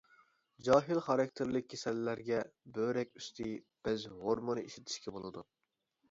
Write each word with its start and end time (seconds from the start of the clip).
جاھىل 0.67 0.99
خاراكتېرلىك 1.07 1.67
كېسەللەرگە 1.73 2.39
بۆرەك 2.77 3.11
ئۈستى 3.19 3.45
بەز 3.89 4.07
ھورمۇنى 4.23 4.63
ئىشلىتىشكە 4.71 5.13
بولىدۇ. 5.19 5.45